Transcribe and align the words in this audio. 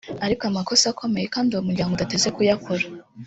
ari 0.25 0.35
amakosa 0.47 0.85
akomeye 0.93 1.25
kandi 1.35 1.49
uwo 1.51 1.63
muryango 1.67 1.91
udateze 1.93 2.27
kuyakora 2.35 2.83